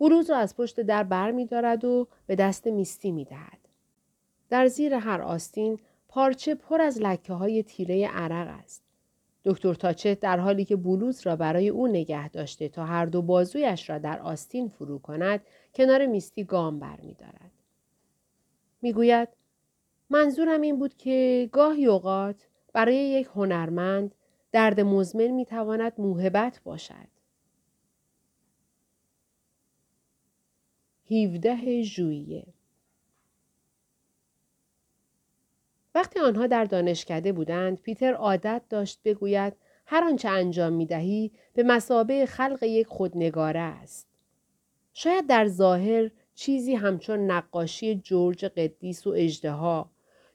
بروز 0.00 0.30
را 0.30 0.36
از 0.36 0.56
پشت 0.56 0.80
در 0.80 1.02
بر 1.02 1.30
می 1.30 1.46
دارد 1.46 1.84
و 1.84 2.08
به 2.26 2.36
دست 2.36 2.66
میستی 2.66 3.12
می 3.12 3.24
دهد. 3.24 3.58
در 4.48 4.66
زیر 4.66 4.94
هر 4.94 5.22
آستین 5.22 5.78
پارچه 6.08 6.54
پر 6.54 6.80
از 6.80 7.00
لکه 7.00 7.32
های 7.32 7.62
تیره 7.62 8.08
عرق 8.08 8.48
است. 8.62 8.83
دکتر 9.44 9.74
تاچت 9.74 10.20
در 10.20 10.38
حالی 10.38 10.64
که 10.64 10.76
بلوز 10.76 11.26
را 11.26 11.36
برای 11.36 11.68
او 11.68 11.86
نگه 11.86 12.28
داشته 12.28 12.68
تا 12.68 12.84
هر 12.84 13.06
دو 13.06 13.22
بازویش 13.22 13.90
را 13.90 13.98
در 13.98 14.20
آستین 14.20 14.68
فرو 14.68 14.98
کند 14.98 15.40
کنار 15.74 16.06
میستی 16.06 16.44
گام 16.44 16.78
بر 16.78 17.00
می 17.00 17.14
دارد. 17.14 17.50
می 18.82 18.92
گوید 18.92 19.28
منظورم 20.10 20.60
این 20.60 20.78
بود 20.78 20.96
که 20.96 21.48
گاهی 21.52 21.86
اوقات 21.86 22.46
برای 22.72 22.96
یک 22.96 23.28
هنرمند 23.34 24.14
درد 24.52 24.80
مزمن 24.80 25.28
می 25.28 25.44
تواند 25.44 25.92
موهبت 25.98 26.60
باشد. 26.64 27.14
17 31.10 31.82
ژوئیه 31.82 32.53
وقتی 35.94 36.20
آنها 36.20 36.46
در 36.46 36.64
دانشکده 36.64 37.32
بودند 37.32 37.80
پیتر 37.80 38.14
عادت 38.14 38.62
داشت 38.70 39.00
بگوید 39.04 39.52
هر 39.86 40.04
آنچه 40.04 40.28
انجام 40.28 40.72
می 40.72 40.86
دهی 40.86 41.30
به 41.54 41.62
مسابه 41.62 42.26
خلق 42.26 42.62
یک 42.62 42.86
خودنگاره 42.86 43.60
است. 43.60 44.08
شاید 44.92 45.26
در 45.26 45.46
ظاهر 45.46 46.10
چیزی 46.34 46.74
همچون 46.74 47.30
نقاشی 47.30 47.94
جورج 47.94 48.44
قدیس 48.44 49.06
و 49.06 49.10
اجدها 49.10 49.90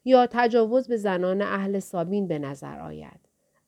یا 0.05 0.27
تجاوز 0.31 0.87
به 0.87 0.97
زنان 0.97 1.41
اهل 1.41 1.79
سابین 1.79 2.27
به 2.27 2.39
نظر 2.39 2.79
آید. 2.79 3.19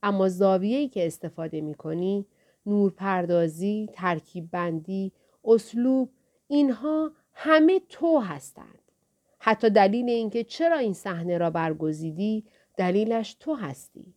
اما 0.03 0.29
زاویه‌ای 0.29 0.87
که 0.87 1.07
استفاده 1.07 1.61
می 1.61 1.75
کنی، 1.75 2.25
نورپردازی، 2.65 3.89
ترکیب 3.93 4.51
بندی، 4.51 5.11
اسلوب، 5.45 6.09
اینها 6.47 7.11
همه 7.33 7.81
تو 7.89 8.19
هستند. 8.19 8.80
حتی 9.43 9.69
دلیل 9.69 10.09
اینکه 10.09 10.43
چرا 10.43 10.77
این 10.77 10.93
صحنه 10.93 11.37
را 11.37 11.49
برگزیدی 11.49 12.45
دلیلش 12.77 13.33
تو 13.33 13.53
هستی. 13.53 14.13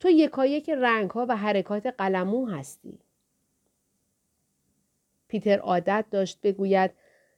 تو 0.00 0.10
یکایک 0.10 0.70
رنگ 0.70 1.10
ها 1.10 1.26
و 1.28 1.36
حرکات 1.36 1.86
قلمو 1.86 2.46
هستی. 2.46 2.98
پیتر 5.28 5.58
عادت 5.58 6.04
داشت 6.10 6.40
بگوید 6.42 6.90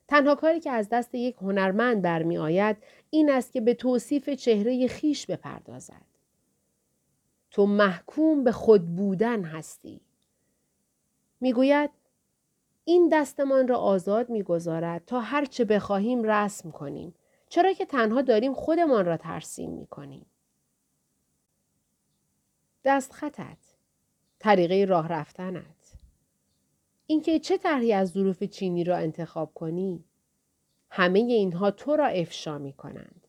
تنها 0.09 0.35
کاری 0.35 0.61
که 0.61 0.71
از 0.71 0.89
دست 0.89 1.15
یک 1.15 1.37
هنرمند 1.37 2.03
برمی 2.03 2.39
آید 2.39 2.77
این 3.11 3.31
است 3.31 3.53
که 3.53 3.61
به 3.61 3.75
توصیف 3.75 4.31
چهره 4.31 4.87
خیش 4.87 5.27
بپردازد. 5.27 6.07
تو 7.51 7.67
محکوم 7.67 8.45
به 8.45 8.53
خود 8.53 8.97
بودن 8.97 9.45
هستی. 9.45 10.01
می‌گوید 11.41 11.91
این 12.85 13.09
دستمان 13.13 13.69
را 13.69 13.79
آزاد 13.79 14.31
می‌گذارد 14.31 15.03
تا 15.07 15.21
هرچه 15.21 15.65
بخواهیم 15.65 16.23
رسم 16.23 16.71
کنیم 16.71 17.15
چرا 17.49 17.73
که 17.73 17.87
تنها 17.87 18.23
داریم 18.23 18.55
خودمان 18.55 19.05
را 19.07 19.17
ترسیم 19.17 19.71
می 19.71 19.87
کنیم. 19.87 20.27
دست 22.85 23.13
خطت. 23.13 23.59
طریقه 24.39 24.85
راه 24.85 25.09
رفتنت. 25.09 25.93
اینکه 27.07 27.39
چه 27.39 27.59
طرحی 27.59 27.93
از 27.93 28.11
ظروف 28.11 28.43
چینی 28.43 28.85
را 28.85 28.97
انتخاب 28.97 29.55
کنی 29.55 30.05
همه 30.91 31.19
اینها 31.19 31.71
تو 31.71 31.97
را 31.97 32.07
افشا 32.07 32.59
می 32.59 32.73
کنند. 32.73 33.27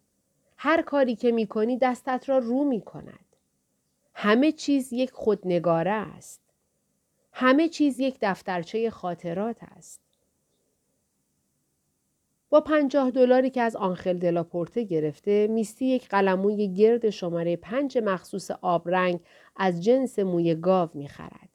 هر 0.58 0.82
کاری 0.82 1.16
که 1.16 1.32
می 1.32 1.48
کنی 1.48 1.78
دستت 1.78 2.30
را 2.30 2.38
رو 2.38 2.64
می 2.64 2.82
کند. 2.82 3.26
همه 4.14 4.52
چیز 4.52 4.94
یک 4.94 5.12
خودنگاره 5.12 5.92
است. 5.92 6.42
همه 7.32 7.70
چیز 7.70 8.00
یک 8.00 8.18
دفترچه 8.22 8.90
خاطرات 8.90 9.64
است. 9.64 10.02
با 12.50 12.62
پنجاه 12.62 13.12
دلاری 13.12 13.50
که 13.50 13.62
از 13.62 13.76
آنخل 13.76 14.18
دلاپورته 14.18 14.84
گرفته 14.84 15.48
میستی 15.48 15.86
یک 15.86 16.08
قلموی 16.08 16.74
گرد 16.74 17.10
شماره 17.10 17.56
پنج 17.56 17.98
مخصوص 17.98 18.52
آبرنگ 18.52 19.20
از 19.56 19.84
جنس 19.84 20.20
موی 20.20 20.56
گاو 20.56 20.90
می‌خرد. 20.94 21.50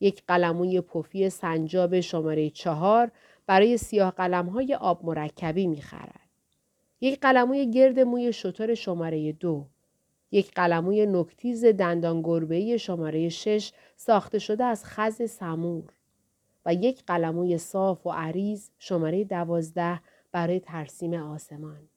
یک 0.00 0.22
قلموی 0.28 0.80
پفی 0.80 1.30
سنجاب 1.30 2.00
شماره 2.00 2.50
چهار 2.50 3.10
برای 3.46 3.76
سیاه 3.76 4.10
قلم 4.10 4.46
های 4.46 4.74
آب 4.74 5.04
مرکبی 5.04 5.66
می‌خرد. 5.66 6.20
یک 7.00 7.20
قلموی 7.20 7.70
گرد 7.70 8.00
موی 8.00 8.32
شطور 8.32 8.74
شماره 8.74 9.32
دو. 9.32 9.66
یک 10.32 10.50
قلموی 10.54 11.06
نکتیز 11.06 11.64
دندان 11.64 12.22
گربه‌ای 12.22 12.78
شماره 12.78 13.28
شش 13.28 13.72
ساخته 13.96 14.38
شده 14.38 14.64
از 14.64 14.84
خز 14.84 15.30
سمور 15.30 15.92
و 16.66 16.74
یک 16.74 17.02
قلموی 17.06 17.58
صاف 17.58 18.06
و 18.06 18.10
عریض 18.10 18.70
شماره 18.78 19.24
دوازده 19.24 20.00
برای 20.32 20.60
ترسیم 20.60 21.14
آسمان. 21.14 21.88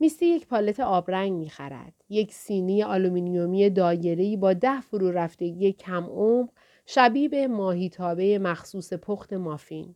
میستی 0.00 0.26
یک 0.26 0.46
پالت 0.46 0.80
آبرنگ 0.80 1.32
می‌خرد. 1.32 1.94
یک 2.08 2.32
سینی 2.32 2.82
آلومینیومی 2.82 3.70
دایره‌ای 3.70 4.36
با 4.36 4.52
ده 4.52 4.80
فرو 4.80 5.10
رفتگی 5.10 5.72
کم 5.72 6.04
عمق 6.04 6.48
شبیه 6.86 7.28
به 7.28 7.46
ماهیتابه 7.46 8.38
مخصوص 8.38 8.92
پخت 8.92 9.32
مافین. 9.32 9.94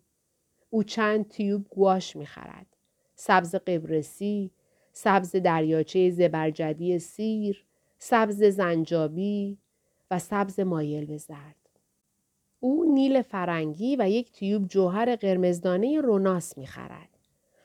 او 0.71 0.83
چند 0.83 1.29
تیوب 1.29 1.67
گواش 1.69 2.17
می‌خرد. 2.17 2.67
سبز 3.15 3.55
قبرسی، 3.55 4.51
سبز 4.93 5.37
دریاچه 5.37 6.11
زبرجدی 6.11 6.99
سیر، 6.99 7.65
سبز 7.99 8.43
زنجابی 8.43 9.59
و 10.11 10.19
سبز 10.19 10.61
مایل 10.61 11.07
به 11.07 11.17
زرد. 11.17 11.64
او 12.65 12.95
نیل 12.95 13.23
فرنگی 13.23 13.97
و 13.97 14.09
یک 14.09 14.33
تیوب 14.33 14.69
جوهر 14.69 15.17
قرمزدانه 15.17 16.01
روناس 16.01 16.59
می 16.59 16.67
خرد. 16.67 17.09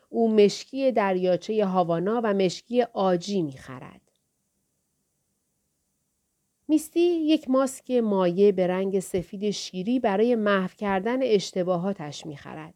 او 0.09 0.35
مشکی 0.35 0.91
دریاچه 0.91 1.65
هاوانا 1.65 2.21
و 2.23 2.33
مشکی 2.33 2.81
آجی 2.81 3.41
می 3.41 3.57
خرد. 3.57 4.01
میستی 6.67 6.99
یک 6.99 7.49
ماسک 7.49 7.91
مایه 7.91 8.51
به 8.51 8.67
رنگ 8.67 8.99
سفید 8.99 9.49
شیری 9.49 9.99
برای 9.99 10.35
محو 10.35 10.69
کردن 10.77 11.23
اشتباهاتش 11.23 12.25
می 12.25 12.37
خرد 12.37 12.73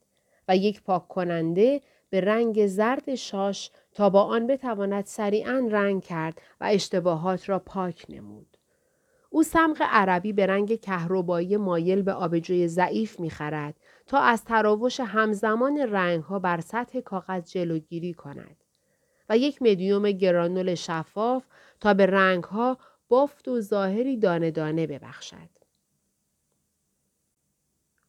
و 0.48 0.58
یک 0.58 0.82
پاک 0.82 1.08
کننده 1.08 1.82
به 2.10 2.22
رنگ 2.22 2.68
زرد 2.68 3.16
شاش 3.16 3.72
تا 3.94 4.10
با 4.10 4.24
آن 4.24 4.48
بتواند 4.48 5.06
سریعا 5.06 5.68
رنگ 5.72 6.04
کرد 6.04 6.42
و 6.62 6.64
اشتباهات 6.72 7.50
را 7.50 7.60
پاک 7.60 8.06
نمود. 8.10 8.58
او 9.34 9.44
سمق 9.44 9.78
عربی 9.82 10.34
به 10.34 10.46
رنگ 10.46 10.82
کهربایی 10.82 11.58
مایل 11.58 12.02
به 12.02 12.14
آبجوی 12.14 12.68
ضعیف 12.68 13.20
می‌خرد 13.20 13.76
تا 14.08 14.20
از 14.20 14.44
تراوش 14.44 15.00
همزمان 15.00 15.78
رنگها 15.78 16.40
بر 16.40 16.62
سطح 16.62 17.00
کاغذ 17.00 17.52
جلوگیری 17.52 18.14
کند 18.14 18.64
و 19.30 19.38
یک 19.38 19.62
مدیوم 19.62 20.12
گرانول 20.12 20.76
شفاف 20.76 21.46
تا 21.80 21.94
به 21.94 22.06
رنگها 22.06 22.78
بافت 23.10 23.48
و 23.48 23.62
ظاهری 23.62 24.18
دانه 24.18 24.52
دانه 24.52 24.88
ببخشد. 24.88 25.50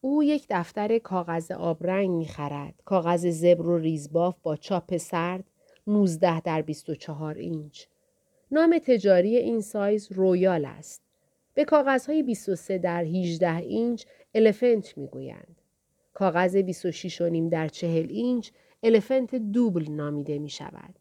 او 0.01 0.23
یک 0.23 0.45
دفتر 0.49 0.97
کاغذ 0.97 1.51
آبرنگ 1.51 2.09
می 2.09 2.27
خرد. 2.27 2.81
کاغذ 2.85 3.27
زبر 3.27 3.69
و 3.69 3.77
ریزباف 3.77 4.35
با 4.43 4.55
چاپ 4.55 4.97
سرد 4.97 5.43
19 5.87 6.41
در 6.41 6.61
24 6.61 7.35
اینچ. 7.35 7.83
نام 8.51 8.77
تجاری 8.77 9.37
این 9.37 9.61
سایز 9.61 10.11
royal 10.11 10.65
است. 10.65 11.04
به 11.55 11.65
کاغذهای 11.65 12.23
23 12.23 12.77
در 12.77 13.03
18 13.03 13.55
اینچ 13.55 14.05
elephant 14.35 14.97
می‌گویند. 14.97 15.61
کاغذ 16.13 16.55
26 16.55 17.21
و 17.21 17.29
نیم 17.29 17.49
در 17.49 17.67
40 17.67 18.09
اینچ 18.09 18.51
elephant 18.83 19.35
دوبل 19.35 19.91
نامیده 19.91 20.39
می 20.39 20.49
شود. 20.49 20.95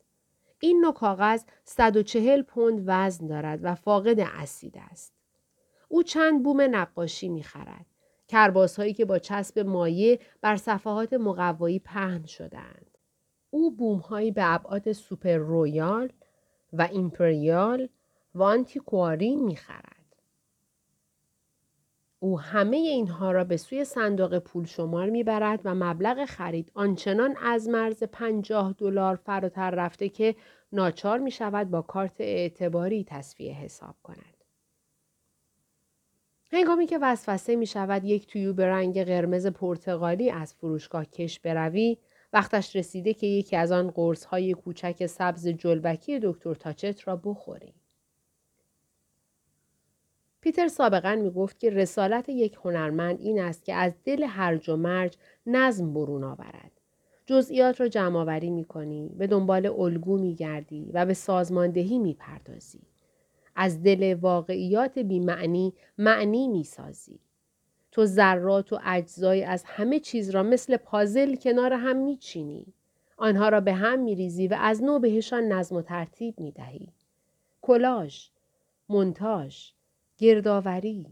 این 0.61 0.81
نوع 0.81 0.93
کاغذ 0.93 1.45
140 1.65 2.43
پوند 2.43 2.83
وزن 2.87 3.27
دارد 3.27 3.61
و 3.63 3.75
فاقد 3.75 4.21
اسید 4.21 4.75
است. 4.91 5.13
او 5.89 6.03
چند 6.03 6.43
بوم 6.43 6.61
نقاشی 6.61 7.29
می 7.29 7.43
خرد. 7.43 7.87
کرباس 8.29 8.77
هایی 8.77 8.95
که 8.95 9.05
با 9.05 9.19
چسب 9.19 9.59
مایع 9.59 10.21
بر 10.41 10.57
صفحات 10.57 11.13
مقوایی 11.13 11.79
پهن 11.79 12.27
شدهاند. 12.27 12.99
او 13.51 13.77
بوم 13.77 13.99
هایی 13.99 14.31
به 14.31 14.55
ابعاد 14.55 14.93
super 14.93 15.37
royal 15.37 16.13
و 16.73 16.89
ایمپریال 16.93 17.89
و 18.35 18.43
آنتیکواری 18.43 19.37
می 19.37 19.57
خرد. 19.57 19.94
او 22.25 22.41
همه 22.41 22.77
اینها 22.77 23.33
را 23.33 23.45
به 23.45 23.57
سوی 23.57 23.85
صندوق 23.85 24.39
پول 24.39 24.65
شمار 24.65 25.11
می‌برد 25.11 25.61
و 25.65 25.75
مبلغ 25.75 26.25
خرید 26.25 26.71
آنچنان 26.75 27.37
از 27.43 27.69
مرز 27.69 28.03
پنجاه 28.03 28.73
دلار 28.73 29.17
فراتر 29.17 29.71
رفته 29.71 30.09
که 30.09 30.35
ناچار 30.73 31.19
می 31.19 31.31
شود 31.31 31.71
با 31.71 31.83
کارت 31.83 32.21
اعتباری 32.21 33.05
تصفیه 33.05 33.55
حساب 33.55 33.95
کند. 34.03 34.45
هنگامی 36.53 36.87
که 36.87 36.99
وسوسه 37.03 37.57
می 37.57 37.67
شود 37.67 38.05
یک 38.05 38.27
تویو 38.27 38.53
به 38.53 38.67
رنگ 38.67 39.05
قرمز 39.05 39.47
پرتغالی 39.47 40.31
از 40.31 40.55
فروشگاه 40.55 41.05
کش 41.05 41.41
بروی 41.41 41.99
وقتش 42.33 42.77
رسیده 42.77 43.15
که 43.15 43.27
یکی 43.27 43.57
از 43.57 43.73
آن 43.73 43.91
قرص 43.91 44.25
های 44.25 44.53
کوچک 44.53 45.07
سبز 45.07 45.49
جلبکی 45.49 46.21
دکتر 46.23 46.55
تاچت 46.55 47.09
را 47.09 47.17
بخوری. 47.17 47.75
پیتر 50.45 50.69
سابقا 50.69 51.15
می 51.15 51.31
گفت 51.31 51.59
که 51.59 51.71
رسالت 51.71 52.29
یک 52.29 52.59
هنرمند 52.65 53.21
این 53.21 53.41
است 53.41 53.65
که 53.65 53.75
از 53.75 53.93
دل 54.05 54.23
هرج 54.23 54.69
و 54.69 54.77
مرج 54.77 55.17
نظم 55.47 55.95
برون 55.95 56.25
آورد. 56.25 56.71
جزئیات 57.27 57.81
را 57.81 57.89
جمع 57.89 58.19
آوری 58.19 58.51
می 58.51 58.65
کنی، 58.65 59.11
به 59.19 59.27
دنبال 59.27 59.67
الگو 59.67 60.19
می 60.19 60.35
گردی 60.35 60.91
و 60.95 61.07
به 61.07 61.15
سازماندهی 61.15 61.99
می 61.99 62.15
پردازی. 62.15 62.81
از 63.57 63.83
دل 63.83 64.17
واقعیات 64.21 64.99
بی 64.99 65.21
معنی 65.99 66.49
می 66.49 66.65
سازی. 66.65 67.21
تو 67.93 68.05
ذرات 68.07 68.73
و 68.73 68.79
اجزای 68.85 69.45
از 69.45 69.65
همه 69.67 70.01
چیز 70.01 70.31
را 70.31 70.43
مثل 70.43 70.77
پازل 70.77 71.35
کنار 71.35 71.73
هم 71.73 71.97
می 71.97 72.17
چینی. 72.17 72.67
آنها 73.17 73.49
را 73.49 73.61
به 73.61 73.73
هم 73.73 73.99
می 73.99 74.15
ریزی 74.15 74.49
و 74.49 74.57
از 74.61 74.83
نو 74.83 74.99
بهشان 74.99 75.45
نظم 75.45 75.77
و 75.77 75.83
ترتیب 75.83 76.41
می 76.41 76.53
دهی. 76.53 76.89
کلاژ، 77.63 78.27
منتاژ، 78.89 79.71
گردآوری 80.25 81.07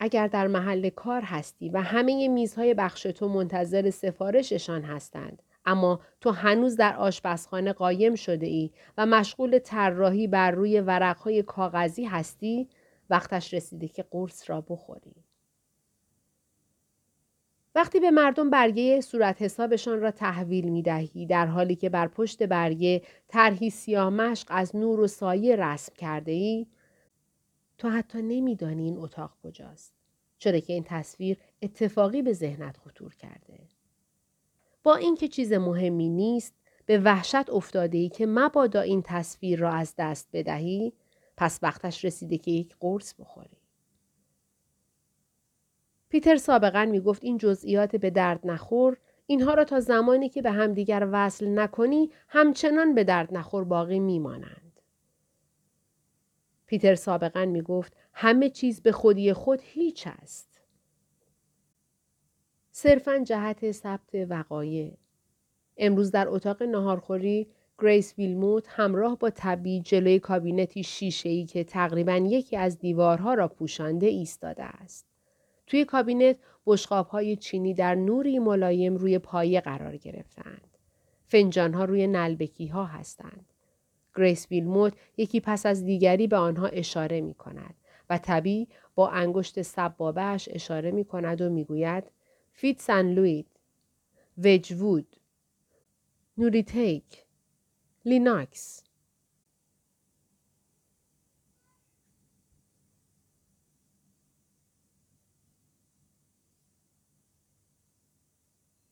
اگر 0.00 0.26
در 0.26 0.46
محل 0.46 0.88
کار 0.88 1.22
هستی 1.22 1.68
و 1.68 1.82
همه 1.82 2.28
میزهای 2.28 2.74
بخش 2.74 3.02
تو 3.02 3.28
منتظر 3.28 3.90
سفارششان 3.90 4.82
هستند 4.82 5.42
اما 5.64 6.00
تو 6.20 6.30
هنوز 6.30 6.76
در 6.76 6.96
آشپزخانه 6.96 7.72
قایم 7.72 8.14
شده 8.14 8.46
ای 8.46 8.70
و 8.98 9.06
مشغول 9.06 9.58
طراحی 9.58 10.26
بر 10.26 10.50
روی 10.50 10.80
ورقهای 10.80 11.42
کاغذی 11.42 12.04
هستی 12.04 12.68
وقتش 13.10 13.54
رسیده 13.54 13.88
که 13.88 14.04
قرص 14.10 14.50
را 14.50 14.60
بخوری. 14.60 15.14
وقتی 17.78 18.00
به 18.00 18.10
مردم 18.10 18.50
برگه 18.50 19.00
صورت 19.00 19.42
حسابشان 19.42 20.00
را 20.00 20.10
تحویل 20.10 20.68
می 20.68 20.82
دهی 20.82 21.26
در 21.26 21.46
حالی 21.46 21.76
که 21.76 21.88
بر 21.88 22.08
پشت 22.08 22.42
برگه 22.42 23.02
طرحی 23.28 23.70
سیاه 23.70 24.10
مشق 24.10 24.46
از 24.50 24.76
نور 24.76 25.00
و 25.00 25.06
سایه 25.06 25.56
رسم 25.56 25.92
کرده 25.94 26.32
ای 26.32 26.66
تو 27.78 27.90
حتی 27.90 28.22
نمیدانی 28.22 28.84
این 28.84 28.98
اتاق 28.98 29.32
کجاست. 29.44 29.94
چرا 30.38 30.58
که 30.58 30.72
این 30.72 30.84
تصویر 30.86 31.38
اتفاقی 31.62 32.22
به 32.22 32.32
ذهنت 32.32 32.76
خطور 32.76 33.14
کرده. 33.14 33.58
با 34.82 34.96
اینکه 34.96 35.28
چیز 35.28 35.52
مهمی 35.52 36.08
نیست 36.08 36.54
به 36.86 36.98
وحشت 36.98 37.50
افتاده 37.50 37.98
ای 37.98 38.08
که 38.08 38.26
مبادا 38.26 38.80
این 38.80 39.02
تصویر 39.02 39.58
را 39.58 39.70
از 39.70 39.94
دست 39.98 40.28
بدهی 40.32 40.92
پس 41.36 41.58
وقتش 41.62 42.04
رسیده 42.04 42.38
که 42.38 42.50
یک 42.50 42.76
قرص 42.80 43.14
بخوری. 43.14 43.57
پیتر 46.08 46.36
سابقا 46.36 46.84
می 46.84 47.00
گفت 47.00 47.24
این 47.24 47.38
جزئیات 47.38 47.96
به 47.96 48.10
درد 48.10 48.40
نخور 48.44 48.96
اینها 49.26 49.54
را 49.54 49.64
تا 49.64 49.80
زمانی 49.80 50.28
که 50.28 50.42
به 50.42 50.50
همدیگر 50.50 51.08
وصل 51.12 51.58
نکنی 51.58 52.10
همچنان 52.28 52.94
به 52.94 53.04
درد 53.04 53.34
نخور 53.34 53.64
باقی 53.64 54.00
میمانند. 54.00 54.80
پیتر 56.66 56.94
سابقا 56.94 57.44
می 57.44 57.62
گفت 57.62 57.96
همه 58.12 58.50
چیز 58.50 58.82
به 58.82 58.92
خودی 58.92 59.32
خود 59.32 59.60
هیچ 59.62 60.06
است. 60.06 60.60
صرفا 62.70 63.18
جهت 63.18 63.72
ثبت 63.72 64.14
وقایع. 64.14 64.92
امروز 65.76 66.10
در 66.10 66.28
اتاق 66.28 66.62
نهارخوری 66.62 67.48
گریس 67.78 68.14
ویلموت 68.18 68.66
همراه 68.68 69.18
با 69.18 69.30
تبی 69.30 69.80
جلوی 69.80 70.18
کابینتی 70.18 70.82
شیشه‌ای 70.82 71.44
که 71.44 71.64
تقریبا 71.64 72.16
یکی 72.16 72.56
از 72.56 72.78
دیوارها 72.78 73.34
را 73.34 73.48
پوشانده 73.48 74.06
ایستاده 74.06 74.64
است. 74.64 75.07
توی 75.68 75.84
کابینت 75.84 76.36
های 77.10 77.36
چینی 77.36 77.74
در 77.74 77.94
نوری 77.94 78.38
ملایم 78.38 78.96
روی 78.96 79.18
پایه 79.18 79.60
قرار 79.60 79.96
گرفتند. 79.96 80.68
ها 81.74 81.84
روی 81.84 82.06
نعلبکی 82.06 82.66
ها 82.66 82.84
هستند. 82.84 83.46
گریس 84.16 84.46
ویلموت 84.50 84.92
یکی 85.16 85.40
پس 85.40 85.66
از 85.66 85.84
دیگری 85.84 86.26
به 86.26 86.36
آنها 86.36 86.66
اشاره 86.66 87.20
می 87.20 87.34
کند 87.34 87.74
و 88.10 88.18
تبی 88.18 88.68
با 88.94 89.08
انگشت 89.08 89.62
سبابهش 89.62 90.48
اشاره 90.52 90.90
می 90.90 91.04
کند 91.04 91.40
و 91.40 91.50
می 91.50 91.64
گوید 91.64 92.04
Fitz 92.52 92.80
and 92.80 93.06
Floyd، 93.06 93.46
وجوود، 94.38 95.06
نوریتیک، 96.38 97.04
لیناکس 98.04 98.82